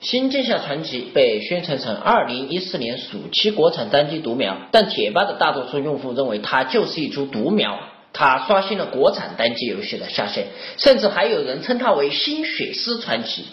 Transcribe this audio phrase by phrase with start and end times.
[0.00, 7.78] 新剑侠传奇被宣传成二零一四年暑期国产单机独苗，但贴吧的大多数用户认为它就是一株独苗，
[8.14, 10.46] 它刷新了国产单机游戏的下限，
[10.78, 13.44] 甚至还有人称它为新血丝传奇。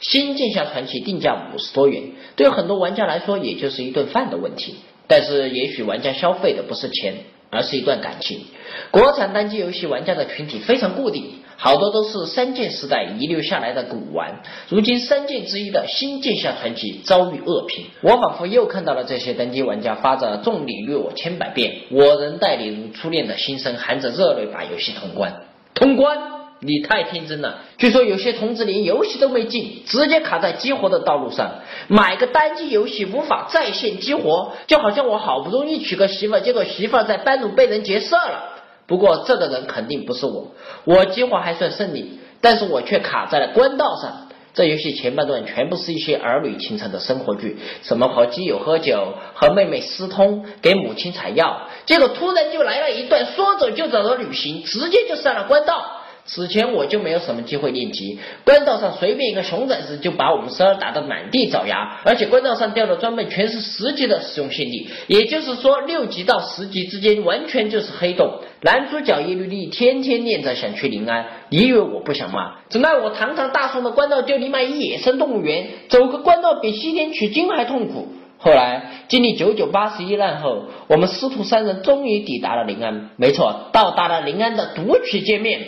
[0.00, 2.02] 新剑侠传奇定价五十多元，
[2.36, 4.74] 对很多玩家来说也就是一顿饭的问题，
[5.06, 7.14] 但是也许玩家消费的不是钱，
[7.48, 8.42] 而是一段感情。
[8.90, 11.36] 国产单机游戏玩家的群体非常固定。
[11.56, 25.42] 好多都是三剑时代遗留下来的古玩，如今三剑之一的新剑侠传奇遭遇恶评，我仿佛又看到了这些单机玩家发着众里虐我千百遍，我仍待你如初恋的心声，含着热泪把游戏通关。
[25.74, 26.34] 通关？
[26.60, 27.58] 你太天真了！
[27.76, 31.56] 据说有些同志连游戏都没进，直接卡在激活的道路上，
[31.88, 38.53] 买个单机游戏无法在线激活，就好像我好不容易娶个媳妇，结果媳妇在班鲁被人劫色了。
[38.86, 40.52] 不过这个人肯定不是我，
[40.84, 44.28] 我计划还算顺利，但是我却卡在了官道上。
[44.52, 56.02] 这游戏前半段全部是一些儿女情长的生活剧，什么和基友喝酒，和妹妹私通，给母亲采药，结果突然就来了一段说走就走的旅行，直接就上了官道。
[56.26, 68.40] 此前我就没有什么机会练级，官道上随便一个熊崽子就把我们十二打得满地找牙，而且官道上掉的装备全是十级的使用限定，也就是说六级到十级之间完全就是黑洞。
[68.62, 72.54] 男主角叶绿丽天天念着想去临安，你以为我不想吗？
[72.70, 78.08] 怎奈我堂堂大宋的官道就你买野生动物园，走个官道比西天取经还痛苦。
[78.38, 85.60] 后来经历九九八十一难后，我们师徒三人终于抵达了临安，没错，到达了临安的读取界面。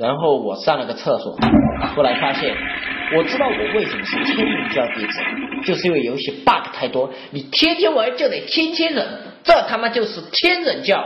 [0.00, 1.36] 然后我上了个厕所，
[1.94, 2.56] 后来发现，
[3.14, 5.20] 我知道我为什么是天人教弟子，
[5.66, 9.06] 就是因为游戏 bug 太多，你天天玩就得天天忍，
[9.44, 11.04] 这他妈就是天忍教。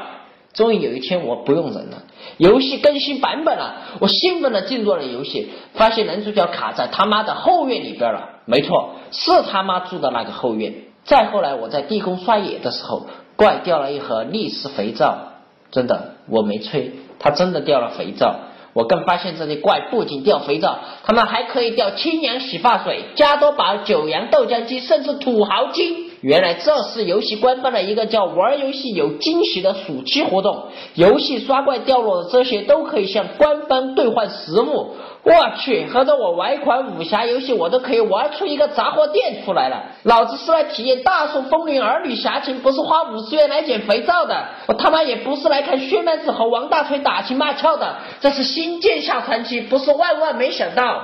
[0.52, 2.04] 终于有一天我不用忍了，
[2.36, 10.72] 游戏更新版本了，我兴奋的进入了游戏，发现男主角卡在他妈的后院里边了，没错，是他妈住的那个后院。
[11.02, 15.32] 再后来我在地宫刷野的时候，怪掉了一盒力士肥皂，
[15.72, 18.36] 真的我没吹，他真的掉了肥皂。
[18.74, 26.03] 我更发现这些怪不仅掉肥皂，他们还可以掉清扬洗发水、加多宝、九阳豆浆机，甚至土豪金。
[26.24, 34.96] 原来这是游戏官方的一个叫“玩游戏有惊喜”的暑期活动，游戏刷怪掉落的这些都可以向官方兑换实物。
[35.22, 39.82] 我去，合着我玩一款武侠游戏，我都可以玩出一个杂货店出来了。
[40.04, 44.44] 老子是来体验大宋风云儿女侠情，不是花五十元来捡肥皂的。
[44.66, 47.96] 我他妈也不是来看薛蛮子和王大锤打情骂俏的。
[48.20, 51.02] 这是新剑侠传奇，不是万万没想到。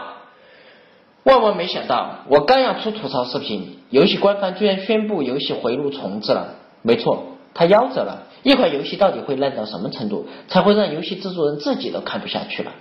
[1.25, 6.54] 万万没想到，我刚要出吐槽视频，游戏官方居然宣布游戏回路重置了。
[6.82, 8.26] 没错，他夭折了。
[8.42, 12.72] 一款游戏到底会烂到什么程度，才会让游戏制作人自己都看不下去了？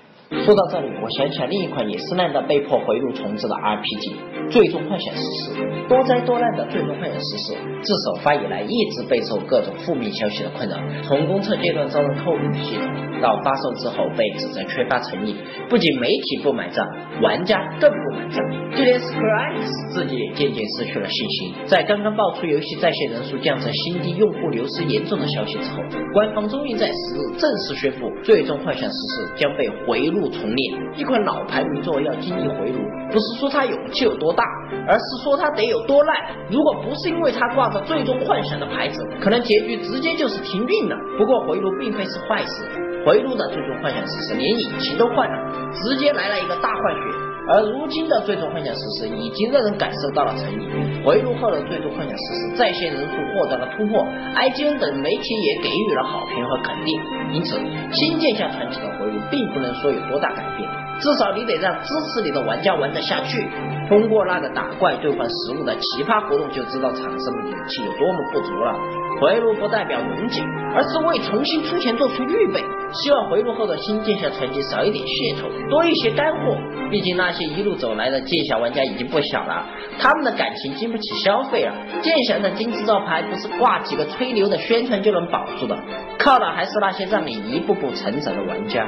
[0.46, 4.12] 说到这里，我想起来另一款也是烂到被迫回路重置的 RPG
[4.50, 5.54] 《最终幻想十四》。
[5.90, 10.78] 多灾多难的《最终幻想十四》自首发以来，一直备受各种负面消息的困扰。
[11.04, 15.36] 从公测阶段遭人偷录系统，到发售之后被指责缺乏诚意，
[15.68, 16.86] 不仅媒体不买账，
[17.22, 18.44] 玩家更不买账，
[18.76, 21.54] 就连 Square Enix 自己也渐渐失去了信心。
[21.66, 25.82] 在刚刚爆出游戏在线人数降成新低、用户流失严重的消息之后，
[26.14, 30.30] 官方终于在十日正式宣布，《最终幻想十四》将被回炉。
[30.30, 32.80] 重练，一款老牌名作要经历回炉，
[33.12, 34.46] 不是说它勇气有多大，大
[34.88, 36.16] 而是说它得有多烂。
[36.50, 40.96] 如果不是因为它挂着最终幻想的牌子，可能结局直接就是停运了。
[41.18, 42.64] 不过回炉并非是坏事，
[43.06, 45.36] 回炉的最终幻想十四连引擎都换了，
[45.84, 47.28] 直接来了一个大换血。
[47.52, 57.02] 而如今的最终幻想十四已经让人感受到了诚意，回炉后的最终幻想十四在线人数获得了突破，IGN 等媒体也给予了好评和肯定，
[57.34, 57.58] 因此
[57.92, 60.70] 新剑侠传奇的回炉并不能说有多大改变，
[61.00, 63.50] 至少你得让支持你的玩家玩得下去。
[63.90, 68.74] 通过那个打怪兑换实物的奇葩活动就知道厂商的底气有多么不足了。
[69.20, 70.42] 回炉不代表永久，
[70.74, 72.64] 而是为重新出钱做出预备。
[72.94, 76.56] 希望回炉后的新剑侠传奇少一点噱头，多一些干货。
[76.90, 79.66] 毕竟那些一路走来的剑侠玩家已经不小了，
[80.00, 81.74] 他们的感情经不起消费了。
[82.02, 85.78] 剑侠的金字招牌不是挂几个吹牛的宣传就能保住的，
[86.18, 88.88] 靠的还是那些让你一步步成长的玩家。